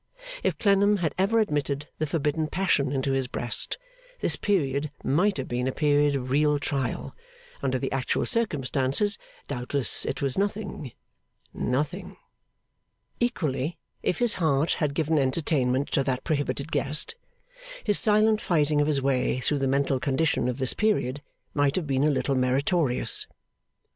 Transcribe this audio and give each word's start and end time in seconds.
If 0.41 0.57
Clennam 0.57 0.97
had 0.97 1.13
ever 1.19 1.39
admitted 1.39 1.87
the 1.99 2.07
forbidden 2.07 2.47
passion 2.47 2.91
into 2.91 3.11
his 3.11 3.27
breast, 3.27 3.77
this 4.19 4.35
period 4.35 4.89
might 5.03 5.37
have 5.37 5.47
been 5.47 5.67
a 5.67 5.71
period 5.71 6.15
of 6.15 6.31
real 6.31 6.57
trial; 6.57 7.15
under 7.61 7.77
the 7.77 7.91
actual 7.91 8.25
circumstances, 8.25 9.19
doubtless 9.47 10.03
it 10.07 10.19
was 10.19 10.39
nothing 10.39 10.93
nothing. 11.53 12.17
Equally, 13.19 13.77
if 14.01 14.17
his 14.17 14.33
heart 14.41 14.71
had 14.81 14.95
given 14.95 15.19
entertainment 15.19 15.91
to 15.91 16.03
that 16.03 16.23
prohibited 16.23 16.71
guest, 16.71 17.13
his 17.83 17.99
silent 17.99 18.41
fighting 18.41 18.81
of 18.81 18.87
his 18.87 19.03
way 19.03 19.39
through 19.39 19.59
the 19.59 19.67
mental 19.67 19.99
condition 19.99 20.47
of 20.47 20.57
this 20.57 20.73
period 20.73 21.21
might 21.53 21.75
have 21.75 21.85
been 21.85 22.03
a 22.03 22.09
little 22.09 22.33
meritorious. 22.33 23.27